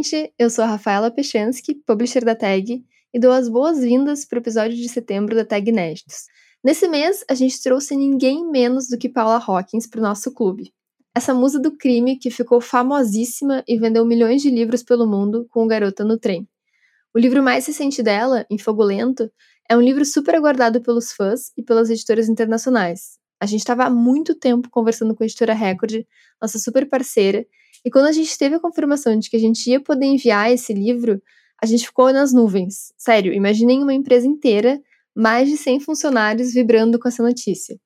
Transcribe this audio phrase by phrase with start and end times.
[0.00, 2.82] Gente, eu sou a Rafaela Pechansky, publisher da Tag,
[3.12, 6.24] e dou as boas-vindas para o episódio de setembro da Tag Inéditos.
[6.64, 10.72] Nesse mês, a gente trouxe ninguém menos do que Paula Hawkins para o nosso clube.
[11.14, 15.64] Essa musa do crime que ficou famosíssima e vendeu milhões de livros pelo mundo com
[15.64, 16.48] o Garota no Trem.
[17.14, 19.30] O livro mais recente dela, Em Fogo Lento,
[19.68, 23.18] é um livro super aguardado pelos fãs e pelas editoras internacionais.
[23.38, 26.04] A gente estava há muito tempo conversando com a editora Record,
[26.40, 27.44] nossa super parceira,
[27.84, 30.72] e quando a gente teve a confirmação de que a gente ia poder enviar esse
[30.72, 31.20] livro,
[31.62, 32.92] a gente ficou nas nuvens.
[32.96, 34.80] Sério, imaginem uma empresa inteira,
[35.14, 37.78] mais de 100 funcionários vibrando com essa notícia.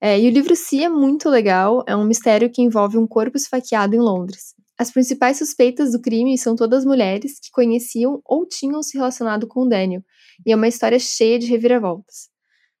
[0.00, 3.36] É, e o livro si é muito legal, é um mistério que envolve um corpo
[3.36, 4.54] esfaqueado em Londres.
[4.76, 9.60] As principais suspeitas do crime são todas mulheres que conheciam ou tinham se relacionado com
[9.60, 10.02] o Daniel,
[10.44, 12.31] e é uma história cheia de reviravoltas.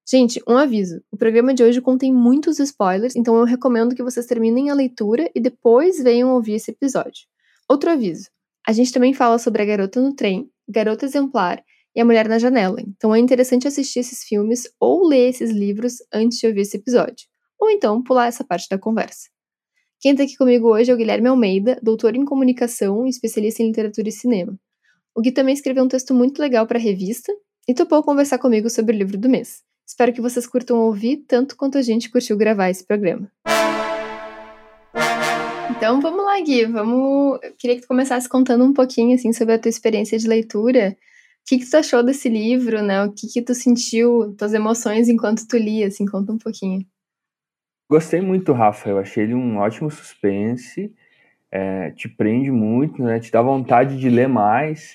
[0.08, 4.26] Gente, um aviso: o programa de hoje contém muitos spoilers, então eu recomendo que vocês
[4.26, 7.26] terminem a leitura e depois venham ouvir esse episódio.
[7.68, 8.28] Outro aviso:
[8.66, 11.62] a gente também fala sobre a garota no trem, garota exemplar
[11.94, 15.96] e a mulher na janela, então é interessante assistir esses filmes ou ler esses livros
[16.12, 17.26] antes de ouvir esse episódio,
[17.60, 19.28] ou então pular essa parte da conversa.
[20.00, 23.68] Quem está aqui comigo hoje é o Guilherme Almeida, doutor em comunicação e especialista em
[23.68, 24.58] literatura e cinema.
[25.14, 27.32] O Gui também escreveu um texto muito legal para a revista
[27.68, 29.62] e topou conversar comigo sobre o livro do mês.
[29.92, 33.30] Espero que vocês curtam ouvir tanto quanto a gente curtiu gravar esse programa.
[35.70, 36.64] Então vamos lá, Gui.
[36.64, 37.38] Vamos.
[37.42, 40.96] Eu queria que tu começasse contando um pouquinho assim sobre a tua experiência de leitura.
[40.96, 43.04] O que, que tu achou desse livro, né?
[43.04, 46.86] O que, que tu sentiu, tuas emoções enquanto tu lia, assim, conta um pouquinho.
[47.90, 48.88] Gostei muito, Rafa.
[48.88, 50.90] Eu achei ele um ótimo suspense.
[51.50, 53.20] É, te prende muito, né?
[53.20, 54.94] Te dá vontade de ler mais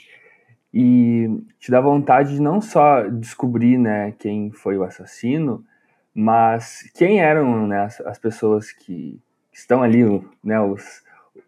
[0.80, 5.66] e te dá vontade de não só descobrir, né, quem foi o assassino,
[6.14, 9.20] mas quem eram né, as, as pessoas que
[9.52, 10.04] estão ali,
[10.44, 11.02] né, os,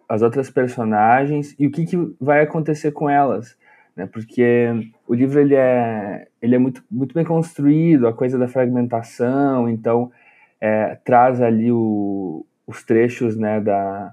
[0.10, 3.56] as outras personagens e o que, que vai acontecer com elas,
[3.96, 4.08] né?
[4.12, 9.70] Porque o livro ele é ele é muito muito bem construído, a coisa da fragmentação,
[9.70, 10.12] então
[10.60, 14.12] é, traz ali o, os trechos, né, da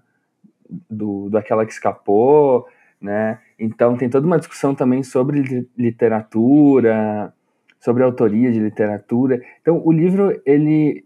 [0.91, 2.66] do, daquela que escapou,
[3.00, 3.38] né?
[3.59, 7.33] Então tem toda uma discussão também sobre literatura,
[7.81, 9.43] sobre autoria de literatura.
[9.61, 11.05] Então o livro ele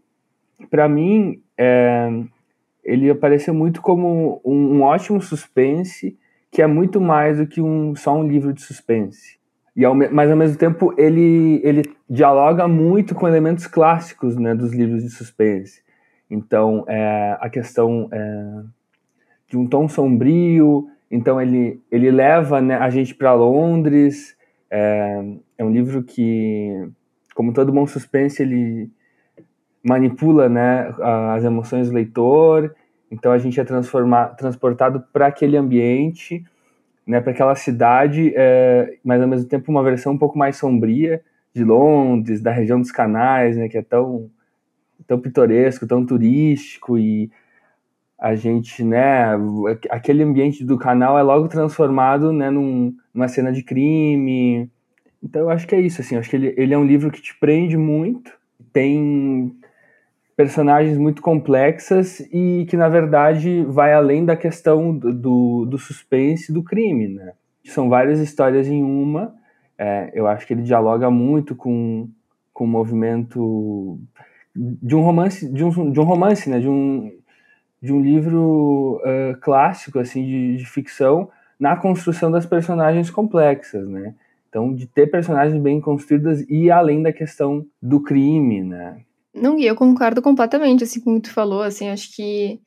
[0.70, 2.10] para mim é,
[2.84, 6.18] ele apareceu muito como um, um, ótimo suspense,
[6.50, 9.38] que é muito mais do que um, só um livro de suspense.
[9.76, 14.72] E ao, mas ao mesmo tempo ele, ele dialoga muito com elementos clássicos né, dos
[14.72, 15.82] livros de suspense.
[16.28, 18.62] Então é, a questão é,
[19.48, 24.36] de um tom sombrio, então ele, ele leva né, a gente para Londres.
[24.70, 25.24] É,
[25.58, 26.88] é um livro que,
[27.34, 28.90] como todo bom suspense, ele
[29.82, 30.94] manipula né,
[31.34, 32.74] as emoções do leitor,
[33.10, 36.44] então a gente é transportado para aquele ambiente,
[37.06, 41.22] né, para aquela cidade, é, mas ao mesmo tempo uma versão um pouco mais sombria
[41.52, 44.30] de Londres, da região dos canais, né, que é tão,
[45.06, 47.30] tão pitoresco, tão turístico e
[48.20, 49.30] a gente, né,
[49.88, 54.70] aquele ambiente do canal é logo transformado, né, num, numa cena de crime.
[55.22, 57.10] Então eu acho que é isso, assim, eu acho que ele, ele é um livro
[57.10, 58.30] que te prende muito,
[58.74, 59.56] tem
[60.36, 66.62] personagens muito complexas e que, na verdade, vai além da questão do, do, suspense do
[66.62, 67.32] crime, né?
[67.64, 69.34] São várias histórias em uma.
[69.78, 72.08] É, eu acho que ele dialoga muito com,
[72.54, 73.98] com o movimento
[74.54, 76.58] de um romance, de um, de um romance, né?
[76.58, 77.12] De um,
[77.82, 84.14] de um livro uh, clássico, assim, de, de ficção na construção das personagens complexas, né?
[84.48, 89.02] Então, de ter personagens bem construídas e além da questão do crime, né?
[89.34, 92.60] Não, e eu concordo completamente, assim, com o que tu falou, assim, acho que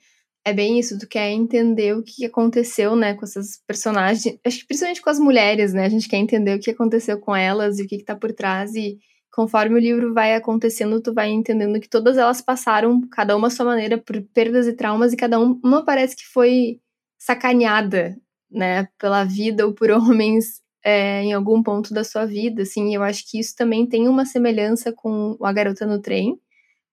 [0.46, 4.68] é bem isso, tu quer entender o que aconteceu, né, com essas personagens, acho que
[4.68, 7.84] principalmente com as mulheres, né, a gente quer entender o que aconteceu com elas e
[7.84, 8.98] o que, que tá por trás, e
[9.34, 13.50] conforme o livro vai acontecendo, tu vai entendendo que todas elas passaram, cada uma à
[13.50, 16.80] sua maneira, por perdas e traumas, e cada uma parece que foi
[17.18, 18.16] sacaneada,
[18.52, 23.02] né, pela vida ou por homens é, em algum ponto da sua vida, assim, eu
[23.04, 26.40] acho que isso também tem uma semelhança com A Garota no Trem,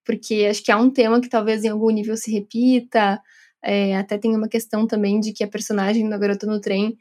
[0.05, 3.21] porque acho que é um tema que talvez em algum nível se repita,
[3.63, 6.97] É, até tem uma questão também de que a personagem da Garota no Trem,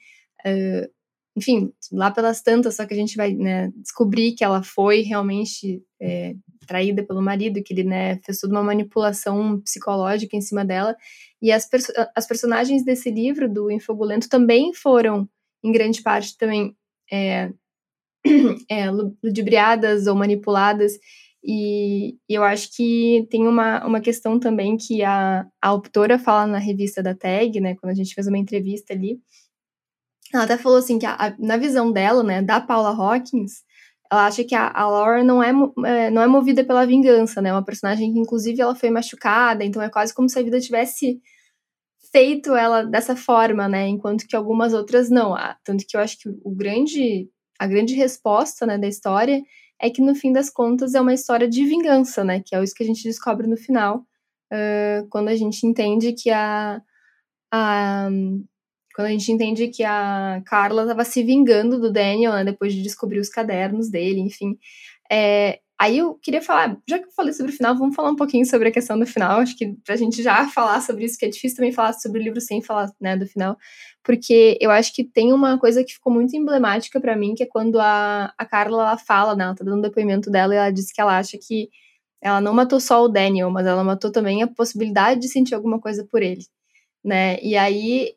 [1.40, 5.82] enfim, lá pelas tantas, só que a gente vai né, descobrir que ela foi realmente
[6.02, 6.36] é,
[6.68, 10.96] traída pelo marido, que ele né, fez toda uma manipulação psicológica em cima dela.
[11.42, 15.28] E as, perso as personagens desse livro, do Infogulento, também foram,
[15.64, 16.76] em grande parte, também
[17.12, 17.50] é,
[18.70, 20.94] é, ludibriadas ou manipuladas.
[21.42, 26.46] E, e, eu acho que tem uma, uma questão também que a, a autora fala
[26.46, 29.18] na revista da TAG, né, quando a gente fez uma entrevista ali,
[30.34, 33.64] ela até falou assim que a, a, na visão dela, né, da Paula Hawkins,
[34.12, 35.52] ela acha que a, a Laura não é,
[35.86, 39.82] é, não é movida pela vingança, né, uma personagem que inclusive ela foi machucada, então
[39.82, 41.20] é quase como se a vida tivesse
[42.12, 45.36] feito ela dessa forma, né, enquanto que algumas outras não.
[45.64, 47.30] Tanto que eu acho que o grande,
[47.60, 49.42] a grande resposta, né, da história
[49.80, 52.42] é que no fim das contas é uma história de vingança, né?
[52.46, 54.00] Que é isso que a gente descobre no final,
[54.52, 56.82] uh, quando a gente entende que a,
[57.52, 58.10] a
[59.00, 62.82] quando a gente entende que a Carla estava se vingando do Daniel, né, depois de
[62.82, 64.58] descobrir os cadernos dele, enfim.
[65.10, 68.16] É, aí eu queria falar, já que eu falei sobre o final, vamos falar um
[68.18, 69.40] pouquinho sobre a questão do final.
[69.40, 72.24] Acho que pra gente já falar sobre isso, que é difícil também falar sobre o
[72.24, 73.58] livro sem falar né, do final
[74.04, 77.46] porque eu acho que tem uma coisa que ficou muito emblemática para mim, que é
[77.46, 80.92] quando a, a Carla ela fala, né, ela tá dando depoimento dela e ela diz
[80.92, 81.70] que ela acha que
[82.22, 85.80] ela não matou só o Daniel, mas ela matou também a possibilidade de sentir alguma
[85.80, 86.44] coisa por ele,
[87.04, 87.40] né?
[87.42, 88.14] E aí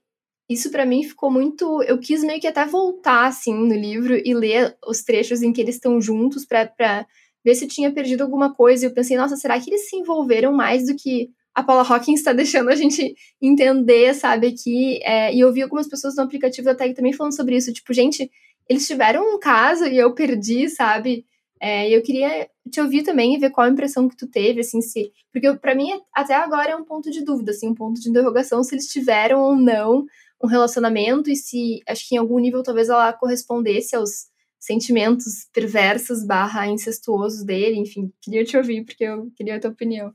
[0.52, 4.34] isso para mim ficou muito, eu quis meio que até voltar assim no livro e
[4.34, 7.06] ler os trechos em que eles estão juntos para
[7.44, 8.84] ver se tinha perdido alguma coisa.
[8.84, 12.20] E eu pensei, nossa, será que eles se envolveram mais do que a Paula Hawkins
[12.20, 15.00] está deixando a gente entender, sabe, aqui.
[15.02, 17.72] É, e eu vi algumas pessoas no aplicativo da Tag também falando sobre isso.
[17.72, 18.30] Tipo, gente,
[18.68, 21.26] eles tiveram um caso e eu perdi, sabe?
[21.60, 24.80] É, eu queria te ouvir também e ver qual a impressão que tu teve, assim,
[24.80, 25.12] se.
[25.32, 28.64] Porque para mim, até agora é um ponto de dúvida, assim, um ponto de interrogação
[28.64, 30.04] se eles tiveram ou não
[30.42, 36.24] um relacionamento e se, acho que em algum nível talvez ela correspondesse aos sentimentos perversos
[36.24, 40.12] barra incestuosos dele, enfim, queria te ouvir porque eu queria a tua opinião.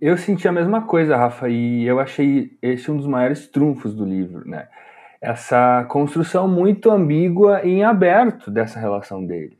[0.00, 4.04] Eu senti a mesma coisa, Rafa, e eu achei esse um dos maiores trunfos do
[4.04, 4.68] livro, né?
[5.20, 9.58] Essa construção muito ambígua e em aberto dessa relação deles.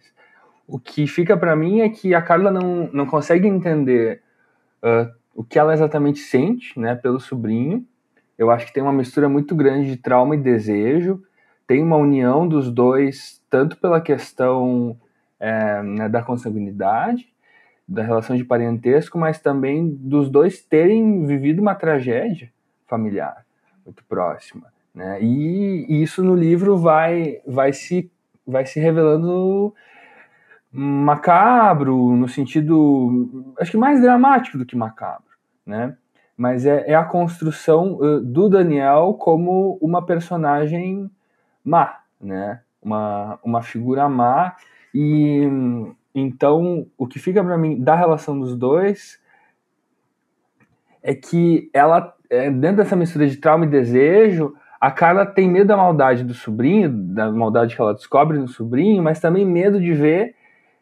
[0.67, 4.23] O que fica para mim é que a Carla não, não consegue entender
[4.83, 7.85] uh, o que ela exatamente sente, né, pelo sobrinho.
[8.39, 11.21] Eu acho que tem uma mistura muito grande de trauma e desejo.
[11.67, 14.97] Tem uma união dos dois, tanto pela questão
[15.41, 17.29] é, né, da consanguinidade,
[17.87, 22.51] da relação de parentesco, mas também dos dois terem vivido uma tragédia
[22.87, 23.45] familiar
[23.89, 25.19] muito próxima, né?
[25.23, 28.11] E, e isso no livro vai vai se
[28.47, 29.75] vai se revelando
[30.71, 35.25] macabro no sentido acho que mais dramático do que macabro,
[35.65, 35.97] né?
[36.39, 41.11] Mas é, é a construção uh, do Daniel como uma personagem
[41.63, 42.63] má, né?
[42.81, 44.55] Uma, uma figura má
[44.95, 45.47] e
[46.15, 49.21] então, o que fica para mim da relação dos dois
[51.03, 55.69] é que ela, é, dentro dessa mistura de trauma e desejo, a Carla tem medo
[55.69, 59.93] da maldade do sobrinho, da maldade que ela descobre no sobrinho, mas também medo de
[59.93, 60.35] ver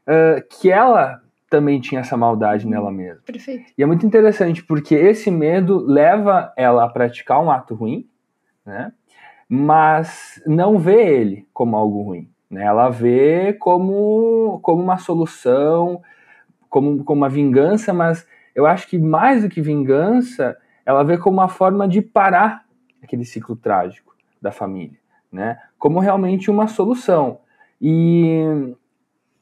[0.06, 3.22] uh, que ela também tinha essa maldade nela mesma.
[3.24, 3.72] Perfeito.
[3.76, 8.08] E é muito interessante porque esse medo leva ela a praticar um ato ruim,
[8.64, 8.92] né?
[9.48, 12.28] Mas não vê ele como algo ruim.
[12.50, 12.64] Né?
[12.64, 16.02] Ela vê como, como uma solução,
[16.68, 21.38] como, como uma vingança, mas eu acho que mais do que vingança, ela vê como
[21.38, 22.64] uma forma de parar
[23.02, 24.98] aquele ciclo trágico da família,
[25.30, 25.60] né?
[25.78, 27.40] Como realmente uma solução.
[27.80, 28.74] E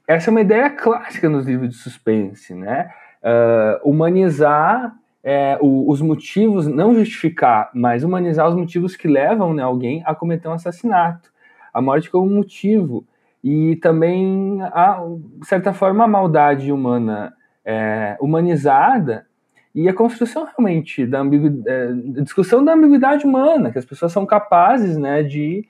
[0.07, 2.91] essa é uma ideia clássica nos livros de suspense, né?
[3.23, 9.63] Uh, humanizar é, o, os motivos, não justificar, mas humanizar os motivos que levam né,
[9.63, 11.33] alguém a cometer um assassinato
[11.75, 13.05] a morte como motivo
[13.43, 15.03] e também a
[15.41, 17.35] de certa forma a maldade humana
[17.65, 19.27] é, humanizada
[19.75, 21.21] e a construção realmente da
[21.67, 21.93] é,
[22.23, 25.67] discussão da ambiguidade humana que as pessoas são capazes né de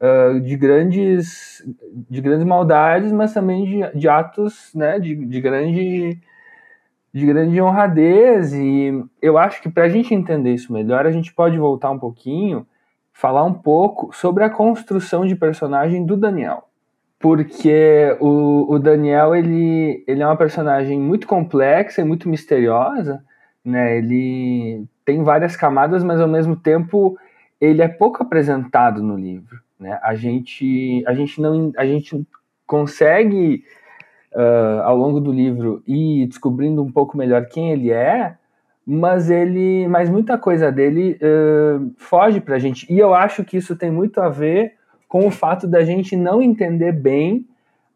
[0.00, 1.62] uh, de grandes
[2.10, 6.18] de grandes maldades mas também de, de atos né de, de grande
[7.12, 11.32] de grande honradez e eu acho que para a gente entender isso melhor a gente
[11.32, 12.66] pode voltar um pouquinho
[13.14, 16.68] falar um pouco sobre a construção de personagem do Daniel.
[17.18, 23.24] Porque o, o Daniel, ele, ele é uma personagem muito complexa e muito misteriosa,
[23.64, 23.96] né?
[23.96, 27.16] Ele tem várias camadas, mas ao mesmo tempo
[27.58, 29.98] ele é pouco apresentado no livro, né?
[30.02, 32.26] A gente, a gente não, a gente
[32.66, 33.64] consegue
[34.34, 38.36] uh, ao longo do livro ir descobrindo um pouco melhor quem ele é,
[38.86, 42.92] mas ele, mas muita coisa dele uh, foge para a gente.
[42.92, 44.74] E eu acho que isso tem muito a ver
[45.08, 47.46] com o fato da gente não entender bem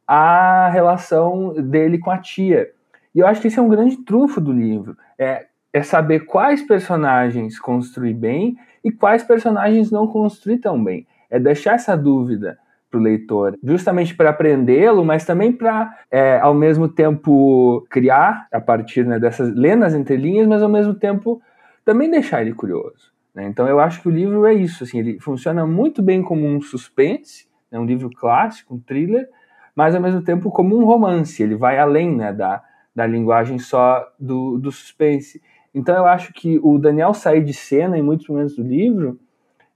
[0.06, 2.70] a relação dele com a tia.
[3.14, 4.96] E eu acho que esse é um grande trunfo do livro.
[5.18, 11.06] É, é saber quais personagens construir bem e quais personagens não construir tão bem.
[11.30, 12.58] É deixar essa dúvida
[12.90, 18.60] para o leitor, justamente para aprendê-lo, mas também para, é, ao mesmo tempo, criar a
[18.60, 21.40] partir né, dessas, ler nas entrelinhas, mas ao mesmo tempo
[21.84, 23.12] também deixar ele curioso.
[23.34, 23.46] Né?
[23.46, 26.60] Então eu acho que o livro é isso, assim, ele funciona muito bem como um
[26.60, 29.28] suspense, né, um livro clássico, um thriller,
[29.74, 32.62] mas ao mesmo tempo como um romance, ele vai além né, da,
[32.94, 35.42] da linguagem só do, do suspense.
[35.74, 39.20] Então eu acho que o Daniel sair de cena em muitos momentos do livro,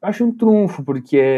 [0.03, 1.33] acho um trunfo, porque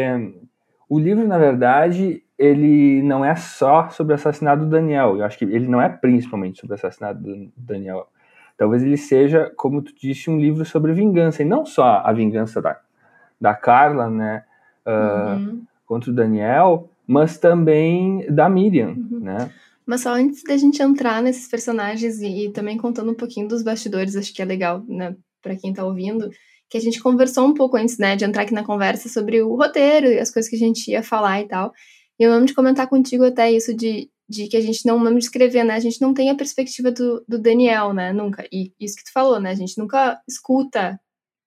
[0.89, 5.17] o livro, na verdade, ele não é só sobre o assassinato do Daniel.
[5.17, 8.07] Eu acho que ele não é principalmente sobre o assassinato do Daniel.
[8.57, 11.41] Talvez ele seja, como tu disse, um livro sobre vingança.
[11.41, 12.79] E não só a vingança da,
[13.39, 14.43] da Carla, né?
[14.85, 15.63] Uh, uhum.
[15.85, 19.19] Contra o Daniel, mas também da Miriam, uhum.
[19.19, 19.51] né?
[19.85, 23.61] Mas só antes da gente entrar nesses personagens e, e, também contando um pouquinho dos
[23.61, 26.27] bastidores, acho que é legal, né, para quem tá ouvindo,
[26.75, 29.55] que a gente conversou um pouco antes, né, de entrar aqui na conversa sobre o
[29.55, 31.71] roteiro e as coisas que a gente ia falar e tal.
[32.19, 35.19] E eu lembro de comentar contigo até isso de, de que a gente não, de
[35.19, 38.45] escrever, né, a gente não tem a perspectiva do, do Daniel, né, nunca.
[38.51, 40.99] E isso que tu falou, né, a gente nunca escuta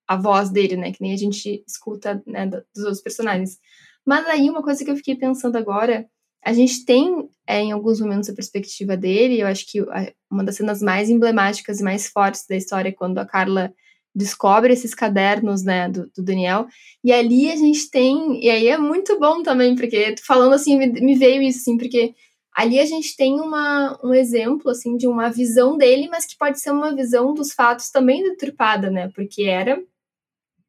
[0.08, 3.58] a voz dele, né, que nem a gente escuta, né, dos outros personagens.
[4.06, 6.08] Mas aí uma coisa que eu fiquei pensando agora,
[6.42, 9.82] a gente tem é, em alguns momentos a perspectiva dele, eu acho que
[10.30, 13.74] uma das cenas mais emblemáticas e mais fortes da história é quando a Carla
[14.14, 16.66] descobre esses cadernos, né, do, do, Daniel,
[17.04, 20.86] e ali a gente tem, e aí é muito bom também, porque falando assim, me,
[20.88, 22.14] me, veio isso, assim, porque
[22.54, 26.60] ali a gente tem uma, um exemplo, assim, de uma visão dele, mas que pode
[26.60, 29.76] ser uma visão dos fatos também deturpada, né, porque era,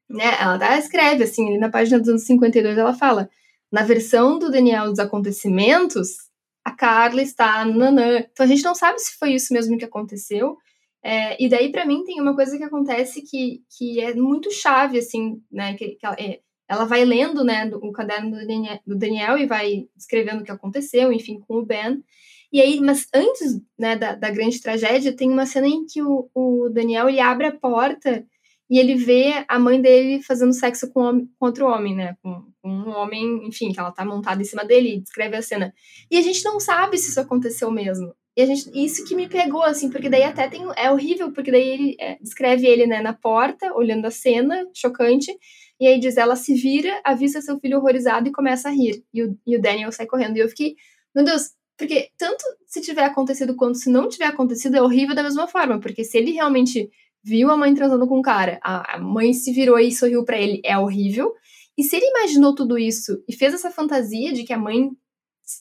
[0.09, 3.29] né, ela escreve, assim, na página 252 ela fala,
[3.71, 6.29] na versão do Daniel dos acontecimentos,
[6.63, 10.57] a Carla está nanã, então a gente não sabe se foi isso mesmo que aconteceu,
[11.03, 14.99] é, e daí, para mim, tem uma coisa que acontece que, que é muito chave,
[14.99, 15.73] assim, né?
[15.75, 19.37] Que, que ela, é, ela, vai lendo, né, do, o caderno do Daniel, do Daniel,
[19.37, 22.03] e vai escrevendo o que aconteceu, enfim, com o Ben.
[22.51, 26.29] E aí, mas antes, né, da, da grande tragédia, tem uma cena em que o,
[26.33, 28.25] o Daniel, ele abre a porta
[28.69, 32.17] e ele vê a mãe dele fazendo sexo com, com outro homem, né?
[32.21, 35.41] Com, com, um homem, enfim, que ela tá montada em cima dele e descreve a
[35.41, 35.73] cena.
[36.11, 38.13] E a gente não sabe se isso aconteceu mesmo.
[38.39, 40.65] E a gente, isso que me pegou, assim, porque daí até tem.
[40.77, 45.29] É horrível, porque daí ele é, descreve ele, né, na porta, olhando a cena, chocante.
[45.77, 49.03] E aí diz: ela se vira, avisa seu filho horrorizado e começa a rir.
[49.13, 50.37] E o, e o Daniel sai correndo.
[50.37, 50.77] E eu fiquei,
[51.13, 55.23] meu Deus, porque tanto se tiver acontecido quanto se não tiver acontecido, é horrível da
[55.23, 55.77] mesma forma.
[55.77, 56.89] Porque se ele realmente
[57.21, 60.39] viu a mãe transando com o cara, a, a mãe se virou e sorriu para
[60.39, 61.33] ele, é horrível.
[61.77, 64.91] E se ele imaginou tudo isso e fez essa fantasia de que a mãe,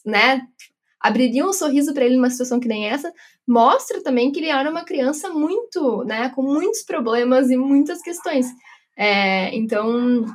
[0.05, 0.47] né,
[0.99, 3.11] abriria um sorriso para ele numa situação que nem essa,
[3.47, 8.47] mostra também que ele era uma criança muito, né, com muitos problemas e muitas questões.
[8.97, 10.25] É, então,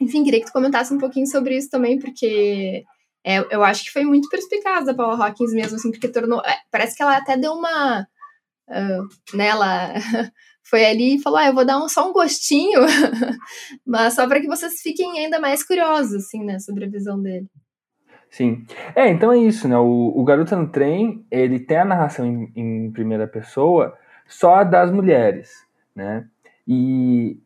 [0.00, 2.84] enfim, queria que tu comentasse um pouquinho sobre isso também, porque
[3.24, 6.40] é, eu acho que foi muito perspicaz a Paula Hawkins mesmo, assim, porque tornou.
[6.44, 8.06] É, parece que ela até deu uma.
[8.68, 9.94] Uh, né, ela
[10.62, 12.80] foi ali e falou: ah, eu vou dar um, só um gostinho,
[13.86, 17.48] mas só para que vocês fiquem ainda mais curiosos, assim, né, sobre a visão dele.
[18.34, 18.66] Sim.
[18.96, 19.78] É, então é isso, né?
[19.78, 24.90] O, o Garota no Trem, ele tem a narração em, em, primeira pessoa só das
[24.90, 25.64] mulheres,
[25.94, 26.26] né?
[26.66, 27.38] E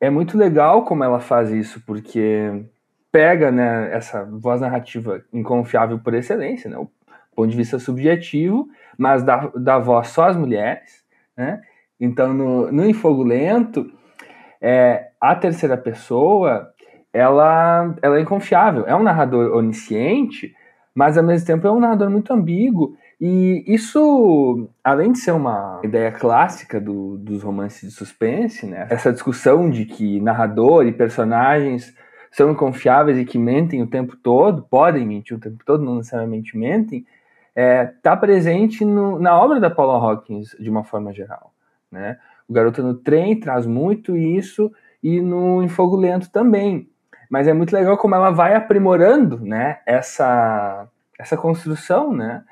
[0.00, 2.64] é muito legal como ela faz isso, porque
[3.12, 6.78] pega, né, essa voz narrativa inconfiável por excelência, né?
[6.78, 6.88] O
[7.36, 8.66] ponto de vista subjetivo,
[8.96, 11.04] mas dá, dá voz só às mulheres,
[11.36, 11.60] né?
[12.00, 13.92] Então, no, no Em Fogo Lento,
[14.58, 16.73] é, a terceira pessoa
[17.14, 18.84] ela, ela é inconfiável.
[18.88, 20.52] É um narrador onisciente,
[20.92, 22.96] mas ao mesmo tempo é um narrador muito ambíguo.
[23.20, 28.88] E isso, além de ser uma ideia clássica do, dos romances de suspense, né?
[28.90, 31.94] essa discussão de que narrador e personagens
[32.32, 36.58] são inconfiáveis e que mentem o tempo todo, podem mentir o tempo todo, não necessariamente
[36.58, 37.06] mentem,
[37.50, 41.52] está é, tá presente no, na obra da Paula Hawkins de uma forma geral.
[41.92, 42.18] Né?
[42.48, 46.88] O Garota no Trem traz muito isso e no Em Fogo Lento também
[47.34, 50.86] mas é muito legal como ela vai aprimorando, né, essa,
[51.18, 52.44] essa construção, né,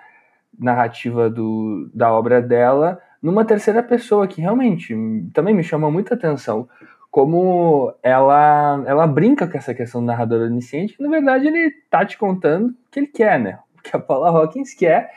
[0.58, 4.92] narrativa do, da obra dela numa terceira pessoa que realmente
[5.32, 6.68] também me chama muita atenção
[7.12, 12.04] como ela ela brinca com essa questão do narrador onisciente, que na verdade ele tá
[12.04, 13.60] te contando o que ele quer, né?
[13.78, 15.12] O que a Paula Hawkins quer,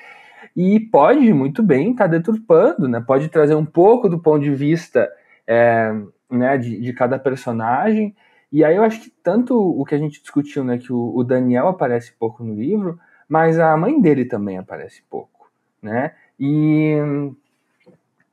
[0.56, 3.04] e pode muito bem estar tá deturpando, né?
[3.06, 5.10] Pode trazer um pouco do ponto de vista
[5.48, 5.92] é,
[6.30, 8.16] né, de, de, cada personagem.
[8.56, 11.26] E aí eu acho que tanto o que a gente discutiu, né, que o, o,
[11.26, 12.98] Daniel aparece pouco no livro,
[13.28, 16.14] mas a mãe dele também aparece pouco, né?
[16.40, 16.96] E,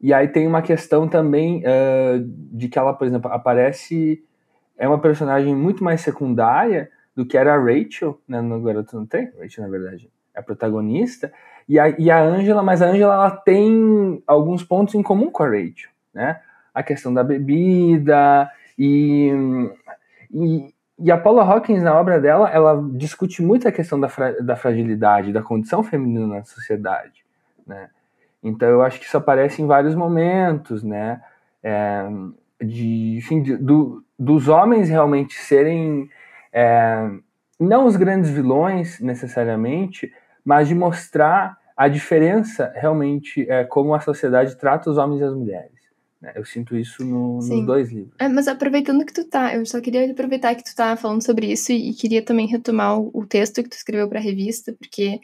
[0.01, 4.23] e aí tem uma questão também uh, de que ela, por exemplo, aparece
[4.79, 9.05] é uma personagem muito mais secundária do que era a Rachel, né, no Garoto Não
[9.05, 11.33] Tem, Rachel na verdade é a protagonista,
[11.69, 15.43] e a, e a Angela, mas a Angela ela tem alguns pontos em comum com
[15.43, 16.41] a Rachel, né?
[16.73, 18.49] A questão da bebida
[18.79, 19.31] e,
[20.33, 24.41] e, e a Paula Hawkins, na obra dela, ela discute muito a questão da, fra,
[24.43, 27.25] da fragilidade, da condição feminina na sociedade,
[27.67, 27.91] né?
[28.43, 31.21] Então eu acho que isso aparece em vários momentos, né?
[31.63, 32.05] É,
[32.61, 36.09] de, enfim, de, do, dos homens realmente serem
[36.53, 37.09] é,
[37.59, 40.13] não os grandes vilões necessariamente,
[40.45, 45.35] mas de mostrar a diferença realmente é, como a sociedade trata os homens e as
[45.35, 45.72] mulheres.
[46.23, 46.33] Né?
[46.37, 48.15] Eu sinto isso no, nos dois livros.
[48.19, 51.51] É, mas aproveitando que tu tá, eu só queria aproveitar que tu tá falando sobre
[51.51, 54.73] isso e, e queria também retomar o, o, texto que tu escreveu para a revista,
[54.73, 55.19] porque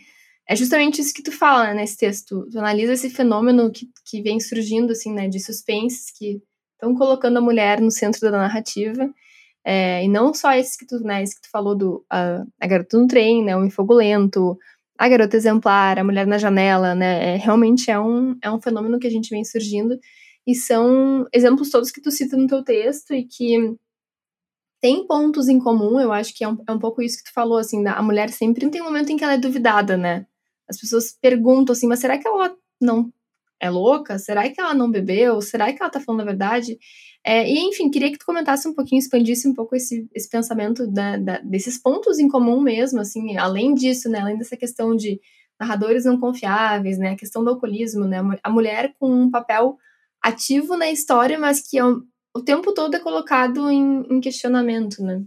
[0.49, 2.49] é justamente isso que tu fala né, nesse texto.
[2.51, 7.37] Tu analisa esse fenômeno que, que vem surgindo assim, né, de suspenses que estão colocando
[7.37, 9.09] a mulher no centro da narrativa.
[9.65, 12.67] É, e não só esse que tu, né, esse que tu falou do a, a
[12.67, 14.59] garota no trem, né, o infogolento,
[14.99, 17.35] a garota exemplar, a mulher na janela, né?
[17.35, 19.97] É, realmente é um, é um fenômeno que a gente vem surgindo
[20.49, 23.77] e são exemplos todos que tu cita no teu texto e que
[24.81, 27.35] tem pontos em comum, eu acho que é um, é um pouco isso que tu
[27.35, 30.27] falou, assim, da, a mulher sempre tem um momento em que ela é duvidada, né?
[30.67, 33.13] As pessoas perguntam assim, mas será que ela não
[33.61, 34.19] é louca?
[34.19, 35.43] Será que ela não bebeu?
[35.43, 36.79] Será que ela tá falando a verdade?
[37.23, 40.87] É, e, enfim, queria que tu comentasse um pouquinho, expandisse um pouco esse, esse pensamento
[40.87, 45.21] da, da, desses pontos em comum mesmo, assim, além disso, né, além dessa questão de
[45.61, 49.77] narradores não confiáveis, né, a questão do alcoolismo, né, a mulher com um papel
[50.29, 55.23] ativo na história, mas que é o tempo todo é colocado em, em questionamento, né.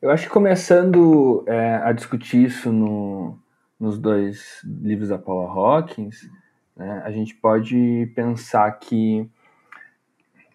[0.00, 3.38] Eu acho que começando é, a discutir isso no,
[3.80, 6.28] nos dois livros da Paula Hawkins,
[6.76, 9.28] né, a gente pode pensar que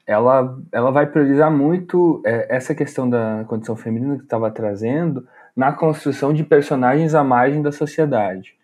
[0.06, 5.72] ela, ela vai priorizar muito é, essa questão da condição feminina que estava trazendo na
[5.72, 8.56] construção de personagens à margem da sociedade.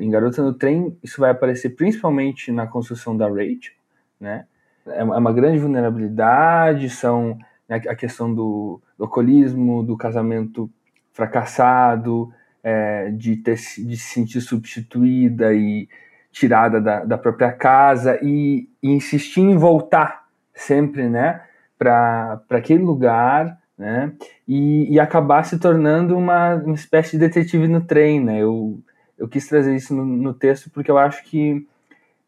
[0.00, 3.74] Em Garota no Trem, isso vai aparecer principalmente na construção da Rachel,
[4.20, 4.46] né?
[4.86, 10.70] É uma, é uma grande vulnerabilidade, são né, a questão do, do alcoolismo, do casamento
[11.12, 12.32] fracassado,
[12.62, 15.88] é, de, ter, de se sentir substituída e
[16.32, 21.42] tirada da, da própria casa e, e, insistir em voltar sempre, né,
[21.78, 24.12] para aquele lugar, né,
[24.46, 28.78] e, e, acabar se tornando uma, uma espécie de detetive no trem, né, eu,
[29.20, 31.64] eu quis trazer isso no, no texto porque eu acho que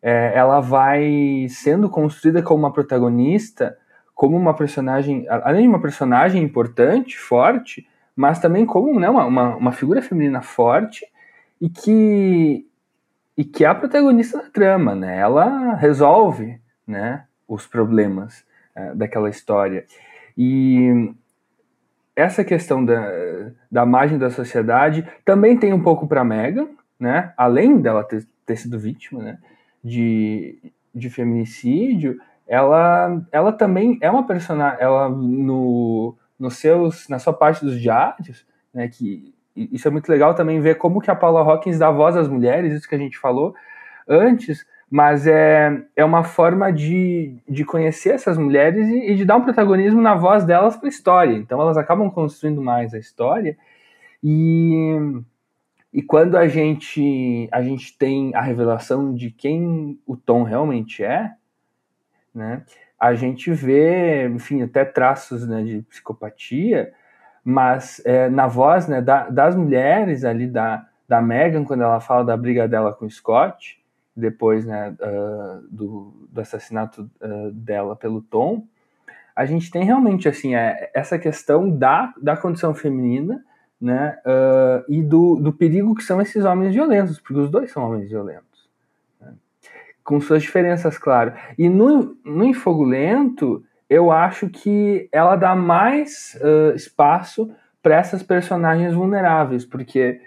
[0.02, 3.76] é, ela vai sendo construída como uma protagonista,
[4.14, 9.57] como uma personagem, além de uma personagem importante, forte, mas também como né, uma, uma,
[9.57, 11.07] uma figura feminina forte
[11.61, 12.66] e que
[13.35, 15.18] e que é a protagonista da trama, né?
[15.18, 18.44] Ela resolve, né, os problemas
[18.76, 19.87] uh, daquela história.
[20.37, 21.14] E
[22.14, 23.00] essa questão da,
[23.70, 26.68] da margem da sociedade também tem um pouco para Megan,
[27.03, 27.33] né?
[27.37, 29.38] Além dela ter, ter sido vítima, né,
[29.83, 37.33] de, de feminicídio, ela, ela também é uma personagem, ela no nos seus, na sua
[37.33, 41.41] parte dos diários, né, que isso é muito legal também ver como que a Paula
[41.41, 43.55] Hawkins dá voz às mulheres, isso que a gente falou
[44.09, 49.37] antes, mas é, é uma forma de, de conhecer essas mulheres e, e de dar
[49.37, 51.37] um protagonismo na voz delas para a história.
[51.37, 53.57] Então elas acabam construindo mais a história
[54.23, 55.23] e,
[55.92, 61.33] e quando a gente, a gente tem a revelação de quem o Tom realmente é,
[62.35, 62.64] né,
[62.98, 66.92] a gente vê, enfim, até traços né, de psicopatia,
[67.44, 72.24] mas é, na voz né, da, das mulheres ali, da, da Megan, quando ela fala
[72.24, 73.83] da briga dela com o Scott,
[74.16, 78.64] depois né, uh, do, do, assassinato uh, dela pelo Tom,
[79.35, 83.44] a gente tem realmente assim é, essa questão da, da condição feminina
[83.83, 87.85] né, uh, e do, do perigo que são esses homens violentos, porque os dois são
[87.85, 88.53] homens violentos
[90.05, 91.33] com suas diferenças, claro.
[91.57, 97.51] E no, no Infogulento, eu acho que ela dá mais uh, espaço
[97.83, 100.21] para essas personagens vulneráveis, porque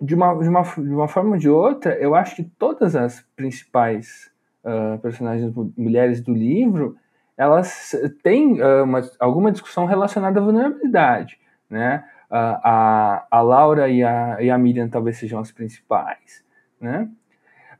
[0.00, 3.24] de uma, de, uma, de uma forma ou de outra, eu acho que todas as
[3.36, 4.30] principais
[4.64, 6.96] uh, personagens mulheres do livro,
[7.36, 11.38] elas têm uh, uma, alguma discussão relacionada à vulnerabilidade,
[11.74, 12.04] né?
[12.30, 16.44] a, a Laura e a, e a Miriam talvez sejam as principais,
[16.80, 17.08] né?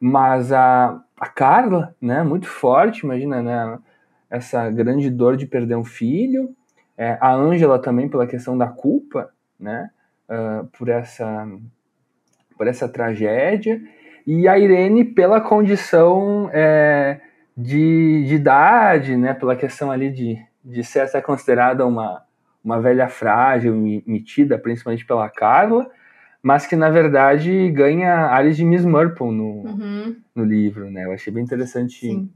[0.01, 3.79] Mas a, a Carla, né, muito forte, imagina, né,
[4.29, 6.55] essa grande dor de perder um filho,
[6.97, 9.91] é, a Ângela também pela questão da culpa, né,
[10.29, 11.49] uh, por essa
[12.57, 13.81] por essa tragédia,
[14.25, 17.21] e a Irene pela condição é,
[17.57, 22.24] de, de, idade, né, pela questão ali de, de ser essa considerada uma,
[22.65, 23.75] uma velha frágil,
[24.07, 25.87] metida principalmente pela Carla,
[26.43, 30.17] mas que na verdade ganha áreas de Miss Marple no, uhum.
[30.35, 31.05] no livro, né?
[31.05, 32.31] Eu achei bem interessante Sim.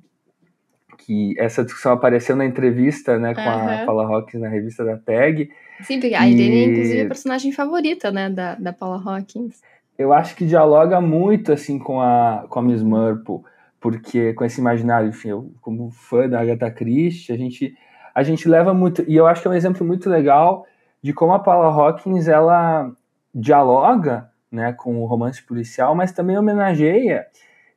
[0.99, 3.83] que essa discussão apareceu na entrevista, né, com uhum.
[3.83, 5.51] a Paula Hawkins na revista da Tag.
[5.83, 9.63] Sim, porque a Irene é inclusive a personagem favorita, né, da, da Paula Hawkins.
[9.97, 13.41] Eu acho que dialoga muito assim com a com a Miss Marple,
[13.81, 17.75] porque com esse imaginário, enfim, eu como fã da Agatha Christie, a gente
[18.19, 20.67] a gente leva muito, e eu acho que é um exemplo muito legal
[21.01, 22.91] de como a Paula Hawkins ela
[23.33, 27.29] dialoga né, com o romance policial, mas também homenageia,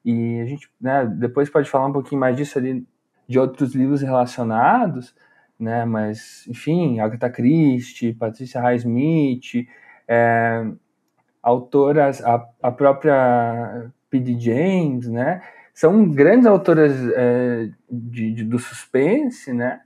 [0.03, 2.83] e a gente né, depois pode falar um pouquinho mais disso ali,
[3.27, 5.13] de outros livros relacionados,
[5.59, 9.67] né, mas, enfim, Agatha Christie, Patricia Highsmith,
[10.07, 10.65] é,
[11.43, 14.39] autoras, a, a própria P.D.
[14.39, 19.81] James, né, são grandes autoras é, de, de, do suspense, né,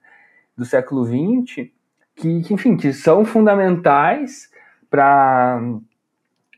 [0.58, 1.70] do século XX,
[2.16, 4.50] que, que enfim, que são fundamentais
[4.90, 5.62] para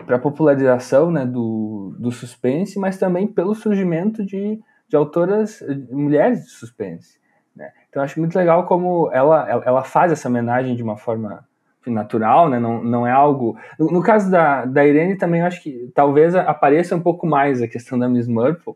[0.07, 6.51] a popularização né, do, do suspense, mas também pelo surgimento de, de autoras, mulheres de
[6.51, 7.19] suspense.
[7.55, 7.71] Né?
[7.89, 11.45] Então acho muito legal como ela, ela faz essa homenagem de uma forma
[11.87, 12.59] natural, né?
[12.59, 13.57] não, não é algo...
[13.79, 17.67] No, no caso da, da Irene também acho que talvez apareça um pouco mais a
[17.67, 18.75] questão da Miss Marple,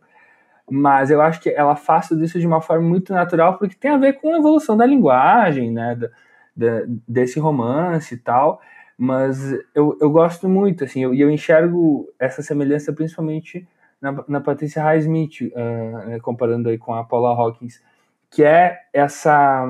[0.72, 3.92] mas eu acho que ela faz tudo isso de uma forma muito natural, porque tem
[3.92, 6.08] a ver com a evolução da linguagem, né, da,
[6.56, 8.62] da, desse romance e tal,
[8.98, 13.68] mas eu, eu gosto muito, assim, e eu, eu, enxergo essa semelhança principalmente
[14.00, 17.82] na, na Patrícia Highsmith, uh, né, comparando aí com a Paula Hawkins,
[18.30, 19.68] que é essa,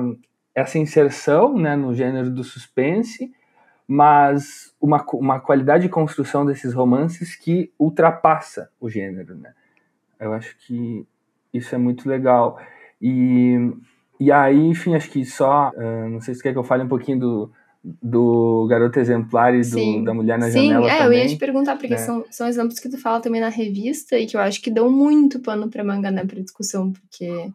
[0.54, 3.34] essa inserção né, no gênero do suspense,
[3.88, 9.52] mas uma, uma qualidade de construção desses romances que ultrapassa o gênero, né?
[10.22, 11.06] Eu acho que
[11.52, 12.58] isso é muito legal.
[13.00, 13.56] E,
[14.20, 16.88] e aí, enfim, acho que só, uh, não sei se quer que eu fale um
[16.88, 17.52] pouquinho do,
[17.84, 21.18] do garoto exemplar e do, da mulher na Sim, janela é, também.
[21.18, 21.98] eu ia te perguntar, porque né?
[21.98, 24.90] são, são exemplos que tu fala também na revista e que eu acho que dão
[24.90, 27.50] muito pano pra manga, né, pra discussão, porque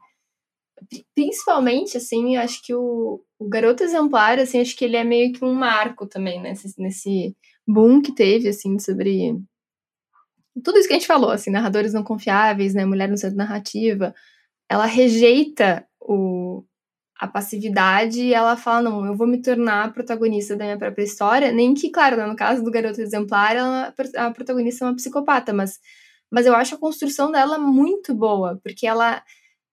[1.16, 5.32] principalmente, assim, eu acho que o, o garoto exemplar, assim, acho que ele é meio
[5.34, 9.40] que um marco também, né, nesse, nesse boom que teve, assim, sobre
[10.64, 14.14] tudo isso que a gente falou, assim, narradores não confiáveis, né, mulher no centro narrativa,
[14.70, 16.64] ela rejeita o,
[17.20, 21.52] a passividade e ela fala, não, eu vou me tornar protagonista da minha própria história,
[21.52, 25.54] nem que, claro, né, no caso do Garoto Exemplar, ela, a protagonista é uma psicopata,
[25.54, 25.80] mas,
[26.32, 29.24] mas eu acho a construção dela muito boa, porque ela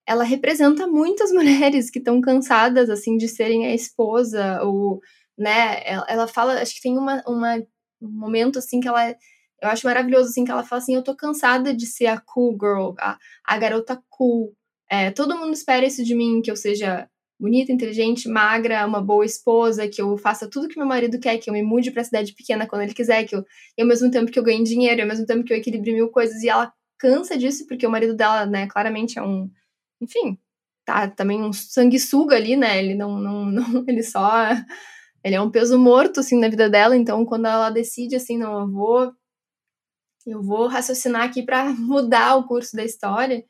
[0.06, 5.00] ela representa muitas mulheres que estão cansadas, assim, de serem a esposa, ou,
[5.38, 7.56] né, ela, ela fala, acho que tem uma, uma,
[8.00, 9.14] um momento, assim, que ela
[9.62, 12.52] eu acho maravilhoso, assim, que ela fala assim, eu tô cansada de ser a cool
[12.52, 14.54] girl, a, a garota cool.
[14.90, 19.24] É, todo mundo espera isso de mim, que eu seja bonita, inteligente, magra, uma boa
[19.24, 22.32] esposa, que eu faça tudo que meu marido quer, que eu me mude pra cidade
[22.32, 23.44] pequena quando ele quiser, que eu,
[23.76, 26.08] e ao mesmo tempo que eu ganhe dinheiro, ao mesmo tempo que eu equilibre mil
[26.08, 29.50] coisas, e ela cansa disso, porque o marido dela, né, claramente é um,
[30.00, 30.38] enfim,
[30.84, 34.30] tá também um sanguessuga ali, né, ele não, não, não ele só,
[35.24, 38.60] ele é um peso morto, assim, na vida dela, então quando ela decide, assim, não,
[38.60, 39.12] eu vou
[40.26, 43.44] eu vou raciocinar aqui para mudar o curso da história.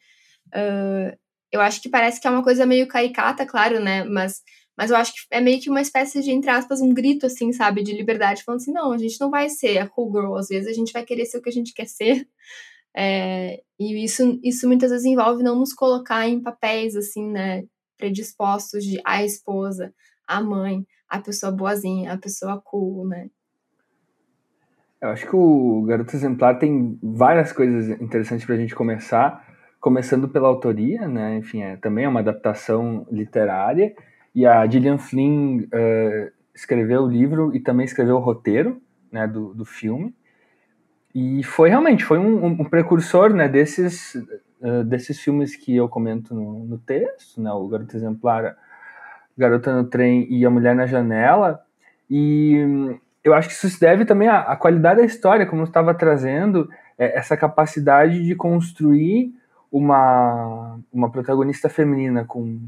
[0.48, 1.16] Uh,
[1.52, 4.02] eu acho que parece que é uma coisa meio caricata, claro, né?
[4.04, 4.42] Mas,
[4.76, 7.52] mas eu acho que é meio que uma espécie de, entre aspas, um grito, assim,
[7.52, 7.82] sabe?
[7.82, 10.68] De liberdade, falando assim: não, a gente não vai ser a cool girl, às vezes
[10.68, 12.26] a gente vai querer ser o que a gente quer ser.
[12.96, 17.64] É, e isso, isso muitas vezes envolve não nos colocar em papéis, assim, né?
[17.98, 19.92] Predispostos de a esposa,
[20.28, 23.28] a mãe, a pessoa boazinha, a pessoa cool, né?
[25.04, 29.46] Eu acho que o Garoto Exemplar tem várias coisas interessantes para a gente começar,
[29.78, 31.36] começando pela autoria, né?
[31.36, 33.94] Enfim, é, também é uma adaptação literária.
[34.34, 38.80] E a Gillian Flynn uh, escreveu o livro e também escreveu o roteiro
[39.12, 40.14] né, do, do filme.
[41.14, 46.34] E foi realmente foi um, um precursor né, desses, uh, desses filmes que eu comento
[46.34, 48.56] no, no texto, né, o Garoto Exemplar,
[49.36, 51.60] Garota no Trem e A Mulher na Janela.
[52.10, 55.66] E eu acho que isso se deve também à, à qualidade da história, como eu
[55.66, 59.32] estava trazendo, é, essa capacidade de construir
[59.72, 62.60] uma, uma protagonista feminina com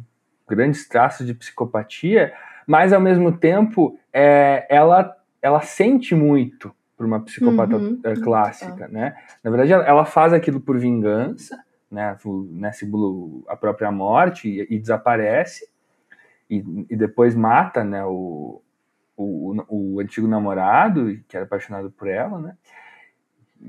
[0.48, 2.32] grandes traços de psicopatia,
[2.66, 8.88] mas ao mesmo tempo é, ela ela sente muito para uma psicopata uhum, uh, clássica,
[8.88, 9.16] né?
[9.44, 11.56] Na verdade, ela, ela, faz aquilo por vingança,
[11.90, 12.16] né?
[12.50, 12.70] né
[13.46, 15.68] a própria morte e, e desaparece
[16.50, 18.04] e, e, depois mata, né?
[18.04, 18.62] O,
[19.16, 22.56] o, o, antigo namorado que era apaixonado por ela, né?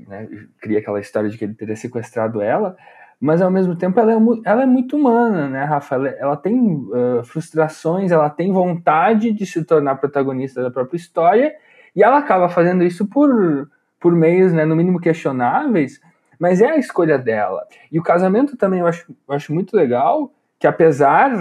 [0.06, 0.28] né?
[0.60, 2.76] Cria aquela história de que ele teria sequestrado ela,
[3.20, 5.94] mas ao mesmo tempo ela é, ela é muito humana, né, Rafa?
[5.94, 11.54] Ela, ela tem uh, frustrações, ela tem vontade de se tornar protagonista da própria história
[11.96, 16.00] e ela acaba fazendo isso por, por meios, né, no mínimo questionáveis,
[16.38, 17.66] mas é a escolha dela.
[17.90, 21.32] E o casamento também eu acho, eu acho muito legal, que apesar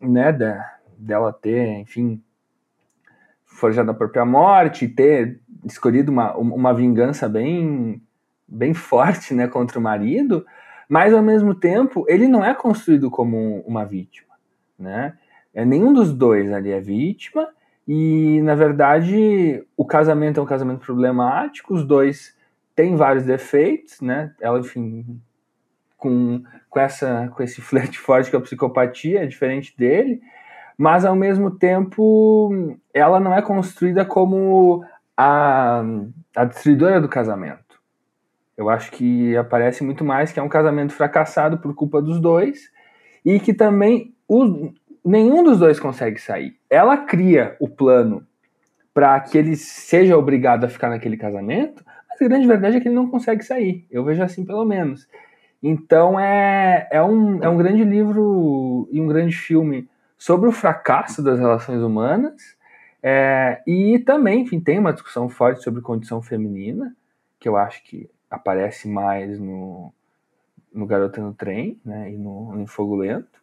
[0.00, 2.20] né, da, dela ter, enfim,
[3.54, 8.02] forjado a própria morte, ter escolhido uma, uma vingança bem,
[8.46, 10.44] bem forte né, contra o marido,
[10.88, 14.34] mas ao mesmo tempo ele não é construído como uma vítima.
[14.78, 15.14] Né?
[15.54, 17.48] É, nenhum dos dois ali é vítima,
[17.86, 22.36] e, na verdade, o casamento é um casamento problemático, os dois
[22.74, 24.32] têm vários defeitos, né?
[24.40, 25.20] Ela, enfim,
[25.96, 30.20] com, com, essa, com esse flerte forte com a psicopatia, é diferente dele,
[30.78, 34.84] mas, ao mesmo tempo, ela não é construída como
[35.16, 35.84] a,
[36.34, 37.80] a destruidora do casamento.
[38.56, 42.70] Eu acho que aparece muito mais que é um casamento fracassado por culpa dos dois
[43.24, 44.72] e que também os,
[45.04, 46.56] nenhum dos dois consegue sair.
[46.68, 48.26] Ela cria o plano
[48.94, 52.88] para que ele seja obrigado a ficar naquele casamento, mas a grande verdade é que
[52.88, 53.86] ele não consegue sair.
[53.90, 55.08] Eu vejo assim, pelo menos.
[55.62, 59.88] Então é, é, um, é um grande livro e um grande filme
[60.22, 62.56] sobre o fracasso das relações humanas.
[63.02, 66.94] É, e também, enfim, tem uma discussão forte sobre condição feminina,
[67.40, 69.92] que eu acho que aparece mais no,
[70.72, 73.42] no Garota no Trem né, e no, no Fogo Lento.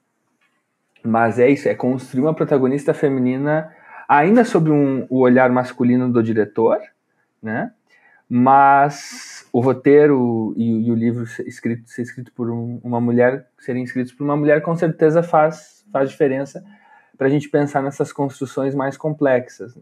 [1.04, 3.76] Mas é isso, é construir uma protagonista feminina
[4.08, 6.80] ainda sob um, o olhar masculino do diretor,
[7.44, 7.74] né?
[8.30, 13.50] Mas o roteiro e, e o livro ser escrito, ser escrito por um, uma mulher,
[13.58, 16.64] serem escritos por uma mulher, com certeza faz, faz diferença
[17.18, 19.76] para a gente pensar nessas construções mais complexas.
[19.76, 19.82] Né?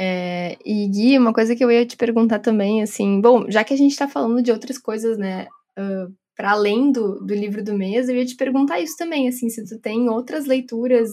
[0.00, 3.74] É, e Gui, uma coisa que eu ia te perguntar também, assim, bom, já que
[3.74, 7.74] a gente está falando de outras coisas, né, uh, para além do, do livro do
[7.74, 11.10] mês, eu ia te perguntar isso também, assim, se tu tem outras leituras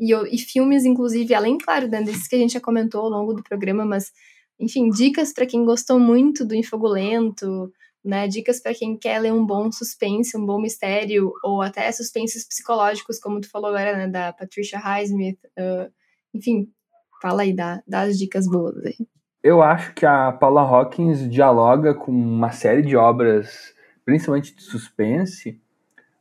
[0.00, 3.34] e, e filmes, inclusive, além, claro, né, desses que a gente já comentou ao longo
[3.34, 4.10] do programa, mas,
[4.62, 7.72] enfim, dicas para quem gostou muito do Infogolento,
[8.04, 12.46] né, dicas para quem quer ler um bom suspense, um bom mistério, ou até suspenses
[12.46, 15.92] psicológicos, como tu falou agora, né, da Patricia Highsmith, uh,
[16.32, 16.68] enfim,
[17.20, 18.96] fala aí, dá, dá as dicas boas aí.
[19.42, 25.60] Eu acho que a Paula Hawkins dialoga com uma série de obras principalmente de suspense,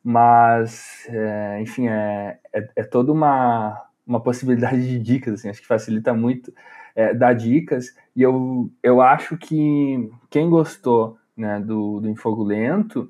[0.04, 5.68] mas, é, enfim, é, é, é, toda uma, uma possibilidade de dicas, assim, acho que
[5.68, 6.54] facilita muito
[6.96, 13.10] é, dar dicas, e eu, eu acho que quem gostou né, do, do Infogo Lento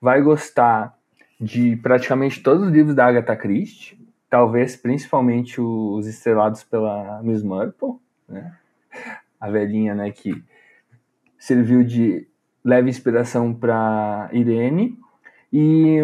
[0.00, 0.96] vai gostar
[1.40, 7.96] de praticamente todos os livros da Agatha Christie, talvez principalmente os estrelados pela Miss Marple,
[8.28, 8.56] né?
[9.40, 10.42] a velhinha né, que
[11.38, 12.26] serviu de
[12.64, 14.96] leva inspiração para Irene.
[15.52, 15.98] E,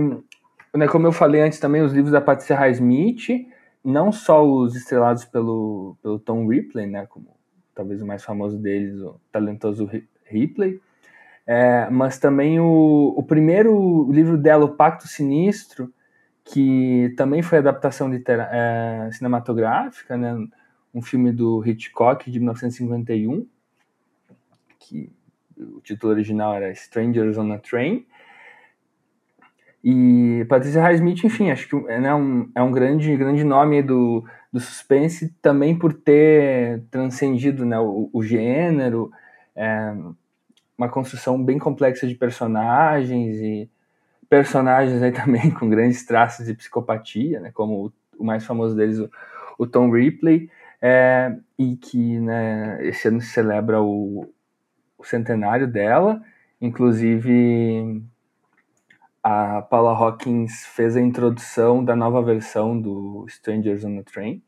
[0.74, 3.46] né, como eu falei antes também, os livros da Patricia Highsmith,
[3.88, 7.34] não só os estrelados pelo, pelo Tom Ripley, né, como
[7.74, 9.88] talvez o mais famoso deles, o talentoso
[10.24, 10.80] Ripley,
[11.46, 15.92] é, mas também o, o primeiro livro dela, O Pacto Sinistro,
[16.44, 20.36] que também foi adaptação é, cinematográfica, né,
[20.94, 23.46] um filme do Hitchcock de 1951,
[24.78, 25.10] que
[25.56, 28.06] o título original era Strangers on a Train.
[29.82, 34.24] E Patrícia Highsmith, enfim, acho que é, né, um, é um grande, grande nome do,
[34.52, 39.10] do suspense, também por ter transcendido né, o, o gênero,
[39.54, 39.94] é,
[40.76, 43.70] uma construção bem complexa de personagens e
[44.28, 48.98] personagens aí também com grandes traços de psicopatia, né, como o, o mais famoso deles,
[48.98, 49.10] o,
[49.58, 54.28] o Tom Ripley, é, e que né, esse ano se celebra o,
[54.96, 56.22] o centenário dela.
[56.60, 58.02] Inclusive,
[59.22, 64.42] a Paula Hawkins fez a introdução da nova versão do Strangers on the Train.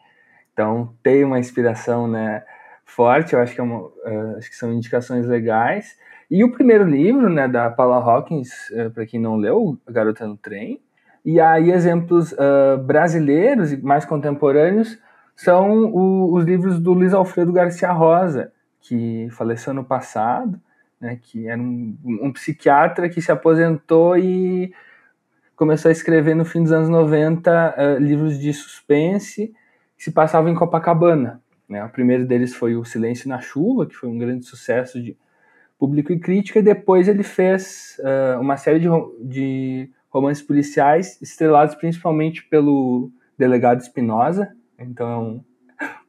[0.53, 2.45] Então, tem uma inspiração né,
[2.85, 5.97] forte, eu acho que, é uma, uh, acho que são indicações legais.
[6.31, 10.27] E o primeiro livro né, da Paula Hawkins, uh, para quem não leu, A Garota
[10.27, 10.81] no Trem.
[11.25, 14.99] E aí, exemplos uh, brasileiros e mais contemporâneos
[15.37, 20.61] são o, os livros do Luiz Alfredo Garcia Rosa, que faleceu no passado,
[21.01, 24.73] né, que era um, um, psiquiatra que se aposentou e
[25.57, 29.55] começou a escrever no fim dos anos 90 uh, eh, livros de suspense
[29.97, 31.43] que se passavam em Copacabana.
[31.69, 31.85] Né?
[31.85, 35.17] O primeiro deles foi O Silêncio na Chuva, que foi um grande sucesso de
[35.79, 38.89] público e crítica, e depois ele fez uh, uma série de,
[39.21, 45.45] de romances policiais, estrelados principalmente pelo delegado Espinosa, então é um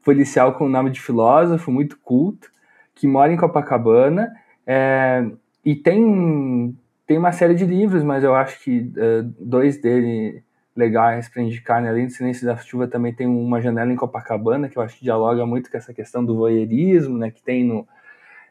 [0.03, 2.51] policial com nome de filósofo, muito culto,
[2.93, 4.29] que mora em Copacabana,
[4.65, 5.25] é,
[5.63, 10.43] e tem, tem uma série de livros, mas eu acho que uh, dois dele
[10.75, 11.89] legais para indicar, né?
[11.89, 15.03] além do Silêncio da Chuva, também tem uma janela em Copacabana, que eu acho que
[15.03, 17.29] dialoga muito com essa questão do voyeurismo, né?
[17.29, 17.87] que tem no,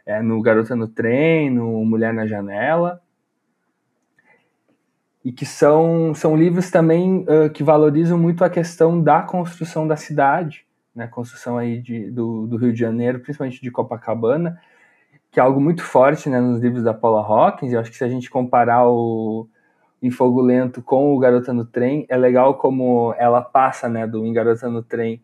[0.05, 3.01] é, no Garota no Trem, no Mulher na Janela,
[5.25, 9.97] e que são, são livros também uh, que valorizam muito a questão da construção da
[9.97, 14.59] cidade, né, construção aí de, do, do, Rio de Janeiro, principalmente de Copacabana,
[15.31, 17.73] que é algo muito forte né, nos livros da Paula Hawkins.
[17.73, 19.49] Eu acho que se a gente comparar o
[20.03, 24.27] Em Fogo Lento com o Garota no Trem, é legal como ela passa né, do
[24.27, 25.23] Em Garota no Trem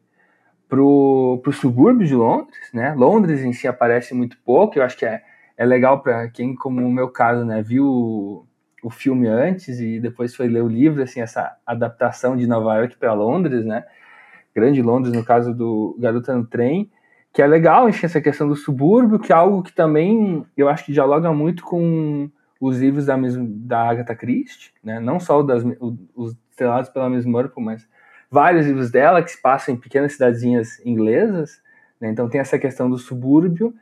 [0.68, 2.70] para o subúrbio de Londres.
[2.72, 2.94] Né?
[2.94, 5.22] Londres em si aparece muito pouco, eu acho que é,
[5.56, 8.46] é legal para quem, como o meu caso, né, viu
[8.82, 12.96] o filme antes e depois foi ler o livro, assim, essa adaptação de Nova York
[12.96, 13.84] para Londres, né?
[14.54, 16.88] Grande Londres, no caso do Garota no Trem,
[17.36, 20.86] que é legal, enfim, essa questão do subúrbio, que é algo que também eu acho
[20.86, 24.98] que dialoga muito com os livros da, da Agatha Christie, né?
[24.98, 25.62] Não só das,
[26.14, 27.86] os estrelados pela Miss Marple, mas
[28.30, 31.60] vários livros dela que se passam em pequenas cidadezinhas inglesas,
[32.00, 32.08] né?
[32.08, 33.74] Então tem essa questão do subúrbio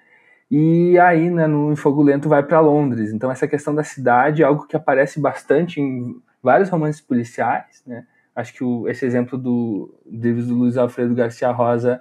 [0.51, 3.13] e aí, né, no Fogo Lento vai para Londres.
[3.13, 8.05] Então essa questão da cidade é algo que aparece bastante em vários romances policiais, né?
[8.35, 12.01] Acho que o, esse exemplo do livros do Luiz Alfredo Garcia Rosa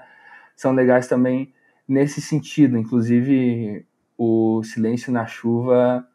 [0.56, 1.54] são legais também
[1.88, 2.78] nesse sentido.
[2.78, 3.86] Inclusive
[4.18, 6.08] o Silêncio na Chuva,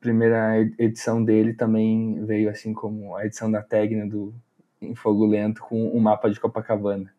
[0.00, 4.34] primeira edição dele também veio assim como a edição da Tegna do
[4.80, 7.10] em Fogo Lento com um mapa de Copacabana.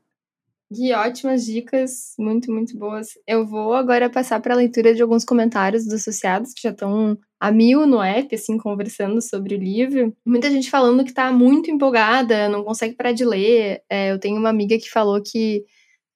[0.74, 3.10] Que ótimas dicas, muito, muito boas.
[3.28, 7.18] Eu vou agora passar para a leitura de alguns comentários dos associados que já estão
[7.40, 10.16] a mil no app, assim, conversando sobre o livro.
[10.26, 13.84] Muita gente falando que está muito empolgada, não consegue parar de ler.
[13.88, 15.64] É, eu tenho uma amiga que falou que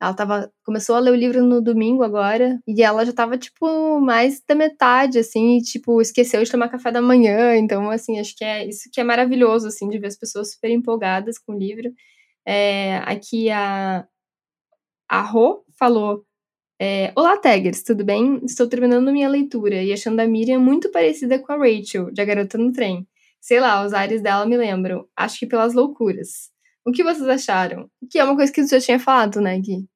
[0.02, 4.00] ela tava, começou a ler o livro no domingo agora, e ela já tava, tipo,
[4.00, 7.56] mais da metade, assim, e, tipo, esqueceu de tomar café da manhã.
[7.58, 10.70] Então, assim, acho que é isso que é maravilhoso, assim, de ver as pessoas super
[10.72, 11.92] empolgadas com o livro.
[12.46, 14.08] É, aqui a
[15.08, 16.26] a Rô falou:
[16.80, 18.42] é, Olá, Taggers, tudo bem?
[18.46, 22.26] Estou terminando minha leitura e achando a Miriam muito parecida com a Rachel, de A
[22.26, 23.08] Garota no Trem.
[23.42, 25.08] Sei lá, os ares dela me lembram.
[25.16, 26.52] Acho que pelas loucuras.
[26.86, 27.90] O que vocês acharam?
[28.10, 29.88] Que é uma coisa que você já tinha falado, né, Gui?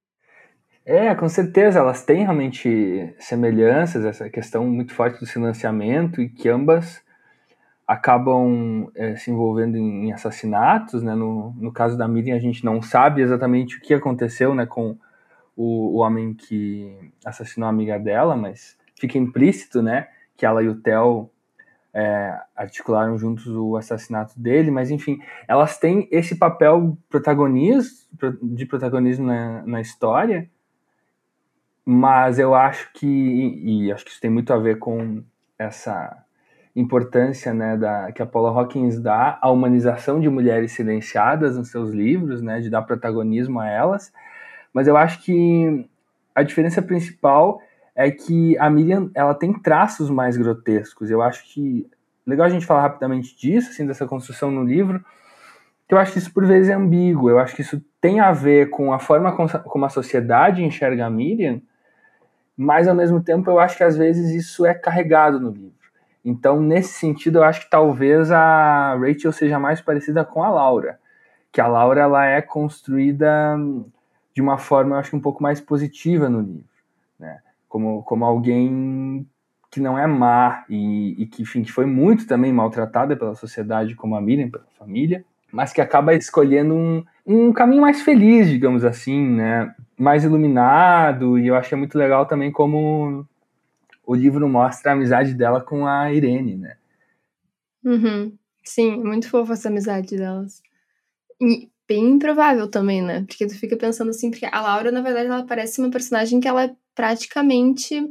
[0.86, 6.50] É, com certeza, elas têm realmente semelhanças, essa questão muito forte do silenciamento e que
[6.50, 7.02] ambas
[7.88, 11.16] acabam é, se envolvendo em, assassinatos, né?
[11.16, 14.98] No, no caso da Miriam, a gente não sabe exatamente o que aconteceu, né, com
[15.56, 20.68] o, o homem que assassinou a amiga dela, mas fica implícito, né, que ela e
[20.68, 21.30] o Theo
[21.94, 28.08] é, articularam juntos o assassinato dele, mas enfim, elas têm esse papel protagonismo,
[28.42, 30.50] de protagonismo na, na história,
[31.86, 35.24] mas eu acho que, e, e acho que isso tem muito a ver com
[35.60, 36.24] essa
[36.76, 41.92] importância né, da, que a Paula Hawkins dá à humanização de mulheres silenciadas nos seus
[41.92, 44.12] livros, né, de dar protagonismo a elas.
[44.74, 45.88] Mas eu acho que
[46.34, 47.62] a diferença principal
[47.96, 51.10] é que a Miriam ela tem traços mais grotescos.
[51.10, 51.88] Eu acho que
[52.26, 55.04] legal a gente falar rapidamente disso, assim, dessa construção no livro,
[55.88, 57.30] que eu acho que isso por vezes é ambíguo.
[57.30, 61.10] Eu acho que isso tem a ver com a forma como a sociedade enxerga a
[61.10, 61.62] Miriam,
[62.56, 65.74] mas ao mesmo tempo eu acho que às vezes isso é carregado no livro.
[66.26, 70.98] Então, nesse sentido, eu acho que talvez a Rachel seja mais parecida com a Laura,
[71.52, 73.58] que a Laura ela é construída
[74.34, 76.66] de uma forma, eu acho, um pouco mais positiva no livro,
[77.20, 77.40] né?
[77.74, 79.28] Como, como alguém
[79.72, 83.96] que não é má e, e que, enfim, que foi muito também maltratada pela sociedade,
[83.96, 88.86] como a Miriam, pela família, mas que acaba escolhendo um, um caminho mais feliz, digamos
[88.86, 89.74] assim, né?
[89.98, 93.26] Mais iluminado, e eu é muito legal também como
[94.06, 96.78] o livro mostra a amizade dela com a Irene, né?
[97.84, 98.38] Uhum.
[98.64, 100.62] Sim, muito fofa essa amizade delas.
[101.42, 103.26] E bem improvável também, né?
[103.28, 106.48] Porque tu fica pensando assim, porque a Laura, na verdade, ela parece uma personagem que
[106.48, 108.02] ela é praticamente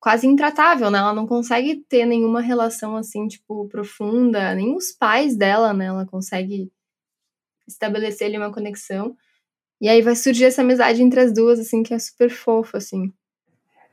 [0.00, 0.98] quase intratável, né?
[0.98, 5.86] Ela não consegue ter nenhuma relação assim, tipo, profunda, nem os pais dela, né?
[5.86, 6.70] Ela consegue
[7.66, 9.16] estabelecer ali uma conexão.
[9.80, 13.12] E aí vai surgir essa amizade entre as duas, assim, que é super fofa, assim.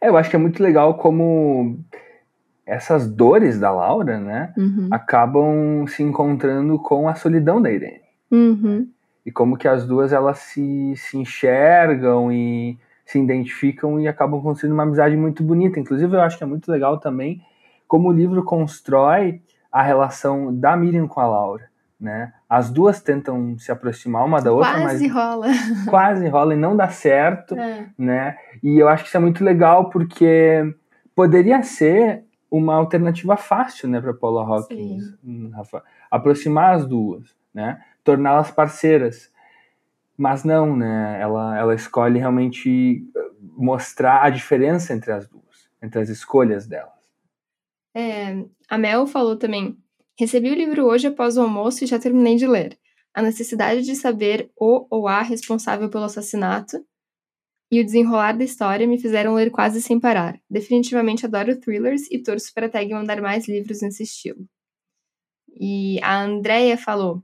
[0.02, 1.80] É, eu acho que é muito legal como
[2.66, 4.88] essas dores da Laura, né, uhum.
[4.92, 8.02] acabam se encontrando com a solidão da Irene.
[8.32, 8.90] Uhum.
[9.24, 14.74] E como que as duas elas se, se enxergam e se identificam e acabam construindo
[14.74, 15.80] uma amizade muito bonita.
[15.80, 17.42] Inclusive, eu acho que é muito legal também
[17.88, 19.42] como o livro constrói
[19.72, 21.70] a relação da Miriam com a Laura.
[22.00, 22.34] Né?
[22.50, 25.48] As duas tentam se aproximar uma da outra, quase mas rola.
[25.88, 27.88] quase rola e não dá certo, É.
[27.98, 28.38] né?
[28.62, 30.76] E eu acho que isso é muito legal porque
[31.16, 35.16] poderia ser uma alternativa fácil, né, para Paula Hawkins,
[35.54, 37.82] Rafa, aproximar as duas, né?
[38.04, 39.32] Torná-las parceiras.
[40.18, 41.20] Mas não, né?
[41.20, 46.94] Ela ela escolhe realmente eh, mostrar a diferença entre as duas, entre as escolhas delas.
[47.94, 49.78] É, a Mel falou também:
[50.18, 52.78] recebi o livro hoje após o almoço e já terminei de ler.
[53.14, 56.86] A necessidade de saber o ou a responsável pelo assassinato
[57.72, 60.40] e o desenrolar da história me fizeram ler quase sem parar.
[60.50, 64.46] Definitivamente adoro thrillers e torço para a tag mandar mais livros nesse estilo.
[65.60, 67.24] E a Andrea falou: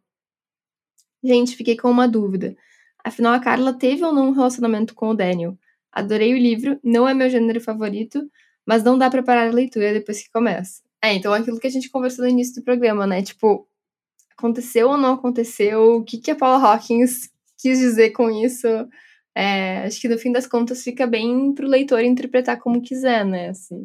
[1.24, 2.56] Gente, fiquei com uma dúvida.
[3.04, 5.58] Afinal, a Carla teve ou não um relacionamento com o Daniel?
[5.92, 8.30] Adorei o livro, não é meu gênero favorito,
[8.66, 10.82] mas não dá pra parar a leitura depois que começa.
[11.04, 13.22] É, então aquilo que a gente conversou no início do programa, né?
[13.24, 13.68] Tipo,
[14.38, 15.98] aconteceu ou não aconteceu?
[15.98, 18.68] O que, que a Paula Hawkins quis dizer com isso?
[19.36, 23.54] É, acho que no fim das contas fica bem pro leitor interpretar como quiser, né?
[23.54, 23.76] Se,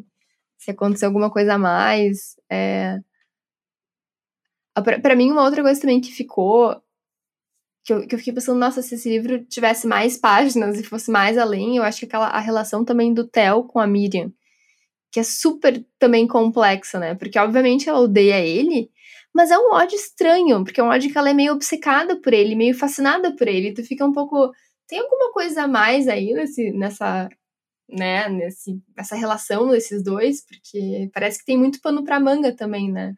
[0.57, 2.35] se aconteceu alguma coisa a mais.
[2.49, 2.99] É...
[4.83, 6.81] Pra, pra mim, uma outra coisa também que ficou.
[7.87, 11.09] Que eu, que eu fiquei pensando, nossa, se esse livro tivesse mais páginas e fosse
[11.09, 14.29] mais além, eu acho que aquela, a relação também do Theo com a Miriam,
[15.09, 17.15] que é super também complexa, né?
[17.15, 18.91] Porque, obviamente, ela odeia ele,
[19.33, 22.33] mas é um ódio estranho, porque é um ódio que ela é meio obcecada por
[22.33, 23.73] ele, meio fascinada por ele.
[23.73, 24.51] Tu fica um pouco.
[24.87, 27.29] Tem alguma coisa a mais aí nesse, nessa.
[27.89, 32.91] Né, nesse, nessa relação desses dois, porque parece que tem muito pano pra manga também,
[32.91, 33.15] né?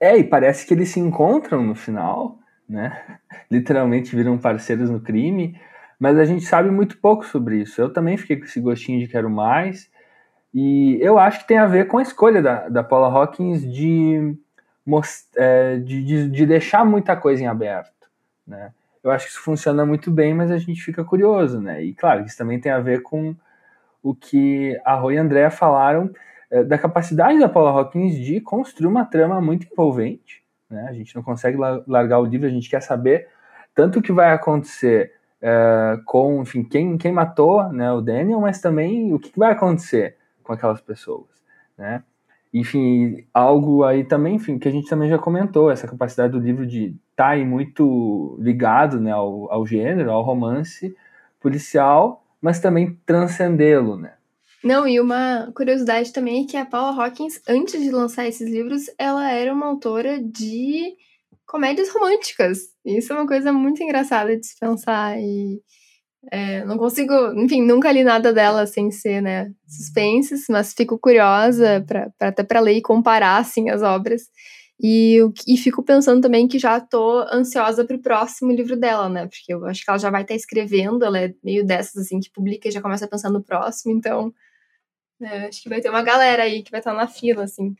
[0.00, 3.18] É, e parece que eles se encontram no final, né?
[3.50, 5.60] Literalmente viram parceiros no crime,
[5.98, 7.80] mas a gente sabe muito pouco sobre isso.
[7.80, 9.90] Eu também fiquei com esse gostinho de quero mais,
[10.52, 14.36] e eu acho que tem a ver com a escolha da, da Paula Hawkins de,
[15.36, 18.08] é, de, de, de deixar muita coisa em aberto,
[18.46, 18.72] né?
[19.02, 21.82] Eu acho que isso funciona muito bem, mas a gente fica curioso, né?
[21.82, 23.34] E claro, isso também tem a ver com
[24.02, 26.10] o que a Roy e a Andrea falaram
[26.50, 30.42] é, da capacidade da Paula Hawkins de construir uma trama muito envolvente.
[30.70, 30.86] Né?
[30.88, 31.56] A gente não consegue
[31.86, 33.28] largar o livro, a gente quer saber
[33.74, 38.60] tanto o que vai acontecer é, com, enfim, quem, quem matou né, o Daniel, mas
[38.60, 41.28] também o que vai acontecer com aquelas pessoas,
[41.76, 42.02] né?
[42.52, 46.66] Enfim, algo aí também, enfim, que a gente também já comentou, essa capacidade do livro
[46.66, 50.96] de estar tá muito ligado né, ao, ao gênero, ao romance
[51.40, 54.14] policial, mas também transcendê-lo, né?
[54.62, 58.84] Não, e uma curiosidade também é que a Paula Hawkins, antes de lançar esses livros,
[58.98, 60.94] ela era uma autora de
[61.46, 62.58] comédias românticas.
[62.84, 65.60] Isso é uma coisa muito engraçada de se pensar e
[66.32, 71.84] é, não consigo, enfim, nunca li nada dela sem ser, né, suspenses, mas fico curiosa
[71.86, 74.22] pra, pra até para ler e comparar, assim, as obras.
[74.80, 79.26] E, e fico pensando também que já tô ansiosa pro próximo livro dela, né?
[79.26, 82.30] Porque eu acho que ela já vai estar escrevendo, ela é meio dessas, assim, que
[82.30, 84.32] publica e já começa a pensar no próximo, então
[85.20, 87.74] é, acho que vai ter uma galera aí que vai estar na fila, assim.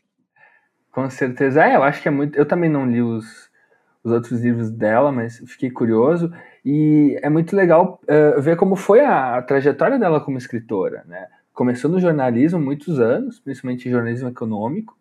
[0.91, 1.63] Com certeza.
[1.63, 2.37] É, eu acho que é muito.
[2.37, 3.49] Eu também não li os,
[4.03, 6.31] os outros livros dela, mas fiquei curioso.
[6.65, 11.27] E é muito legal uh, ver como foi a, a, trajetória dela como escritora, né?
[11.53, 14.97] Começou no jornalismo muitos anos, principalmente jornalismo econômico.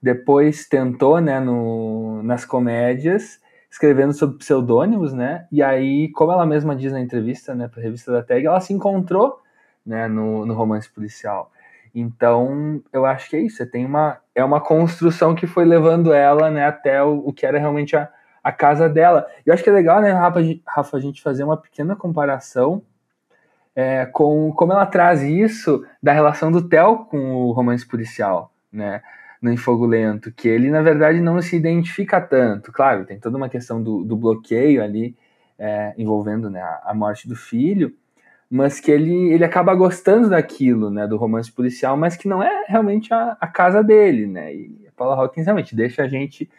[0.00, 3.40] Depois tentou, né, no, nas comédias,
[3.70, 5.46] escrevendo sob pseudônimos, né?
[5.50, 8.60] E aí, como ela mesma diz na entrevista, né, para a revista da Tag, ela
[8.60, 9.40] se encontrou,
[9.86, 11.52] né, no, no romance policial.
[11.94, 13.64] Então, eu acho que é isso.
[13.66, 17.58] Tem uma é uma construção que foi levando ela, né, até o, o que era
[17.58, 18.08] realmente a,
[18.42, 19.26] a casa dela.
[19.44, 22.82] Eu acho que é legal, né, Rafa, Rafa a gente fazer uma pequena comparação
[23.74, 29.02] é, com como ela traz isso da relação do Theo com o romance policial, né?
[29.40, 32.70] No Em Fogo Lento, que ele, na verdade, não se identifica tanto.
[32.70, 35.16] Claro, tem toda uma questão do, do bloqueio ali,
[35.58, 37.92] é, envolvendo né, a morte do filho,
[38.52, 42.66] mas que ele, ele acaba gostando daquilo, né, do romance policial, mas que não é
[42.68, 46.50] realmente a, a casa dele, né, e a Paula Hawkins realmente deixa a gente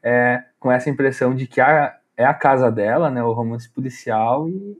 [0.00, 4.48] é, com essa impressão de que a, é a casa dela, né, o romance policial,
[4.48, 4.78] e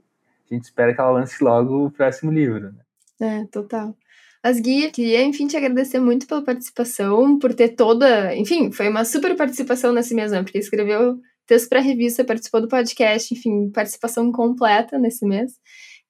[0.49, 2.71] a gente espera que ela lance logo o próximo livro.
[3.19, 3.41] Né.
[3.41, 3.93] É, total.
[4.41, 8.33] As Gui, queria, enfim, te agradecer muito pela participação, por ter toda.
[8.33, 10.31] Enfim, foi uma super participação nesse mês?
[10.31, 15.51] Porque escreveu texto para revista, participou do podcast, enfim, participação completa nesse mês.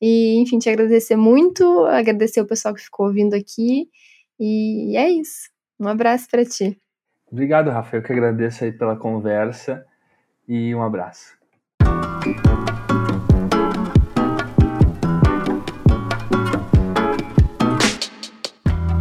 [0.02, 3.88] E, enfim, te agradecer muito, agradecer o pessoal que ficou ouvindo aqui.
[4.40, 5.50] E é isso.
[5.80, 6.78] Um abraço para ti.
[7.32, 7.98] Obrigado, Rafa.
[7.98, 9.86] Eu que agradeço aí pela conversa
[10.48, 11.38] e um abraço.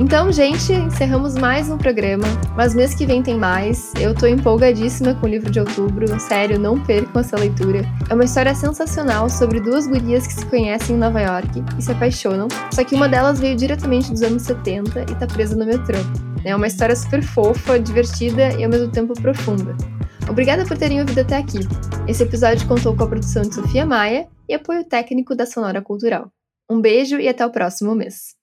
[0.00, 2.24] Então, gente, encerramos mais um programa,
[2.56, 3.92] mas mês que vem tem mais.
[4.00, 7.82] Eu tô empolgadíssima com o livro de outubro, sério, não percam essa leitura.
[8.08, 11.92] É uma história sensacional sobre duas gurias que se conhecem em Nova York e se
[11.92, 15.98] apaixonam, só que uma delas veio diretamente dos anos 70 e tá presa no metrô.
[16.46, 19.76] É uma história super fofa, divertida e ao mesmo tempo profunda.
[20.30, 21.58] Obrigada por terem ouvido até aqui.
[22.08, 26.32] Esse episódio contou com a produção de Sofia Maia e apoio técnico da Sonora Cultural.
[26.70, 28.39] Um beijo e até o próximo mês.